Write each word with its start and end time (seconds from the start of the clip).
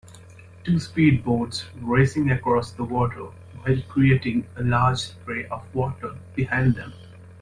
Two 0.63 0.79
speed 0.79 1.23
boats 1.23 1.65
racing 1.79 2.31
across 2.31 2.71
the 2.71 2.83
water 2.83 3.25
while 3.61 3.81
creating 3.87 4.47
a 4.55 4.63
large 4.63 4.97
spray 4.97 5.45
of 5.45 5.61
water 5.75 6.15
behind 6.33 6.73
them. 6.73 6.91